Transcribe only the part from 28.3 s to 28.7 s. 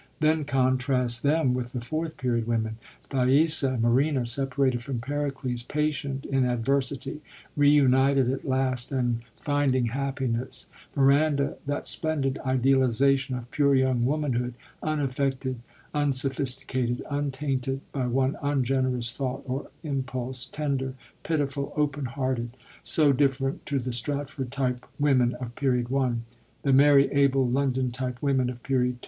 of